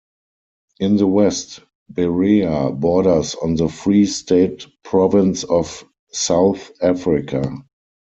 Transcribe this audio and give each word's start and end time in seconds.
In 0.79 0.97
the 0.97 1.05
west, 1.05 1.59
Berea 1.91 2.71
borders 2.71 3.35
on 3.35 3.53
the 3.53 3.67
Free 3.69 4.07
State 4.07 4.65
Province 4.81 5.43
of 5.43 5.85
South 6.11 6.71
Africa. 6.81 7.57